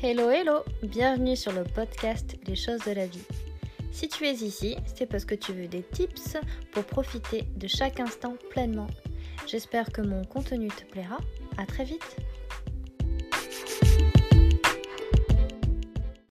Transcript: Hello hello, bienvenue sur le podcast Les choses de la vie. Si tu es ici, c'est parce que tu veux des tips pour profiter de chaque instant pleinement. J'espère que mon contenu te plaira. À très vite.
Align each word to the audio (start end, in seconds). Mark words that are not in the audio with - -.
Hello 0.00 0.30
hello, 0.30 0.62
bienvenue 0.80 1.34
sur 1.34 1.50
le 1.50 1.64
podcast 1.64 2.36
Les 2.46 2.54
choses 2.54 2.84
de 2.86 2.92
la 2.92 3.06
vie. 3.06 3.24
Si 3.90 4.06
tu 4.06 4.26
es 4.26 4.34
ici, 4.34 4.76
c'est 4.94 5.06
parce 5.06 5.24
que 5.24 5.34
tu 5.34 5.52
veux 5.52 5.66
des 5.66 5.82
tips 5.82 6.36
pour 6.70 6.84
profiter 6.84 7.42
de 7.56 7.66
chaque 7.66 7.98
instant 7.98 8.36
pleinement. 8.50 8.86
J'espère 9.48 9.90
que 9.90 10.00
mon 10.00 10.22
contenu 10.22 10.68
te 10.68 10.84
plaira. 10.84 11.18
À 11.56 11.66
très 11.66 11.82
vite. 11.82 12.16